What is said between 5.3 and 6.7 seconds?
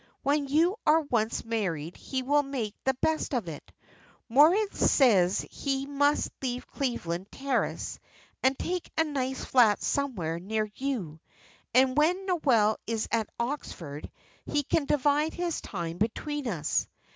he must leave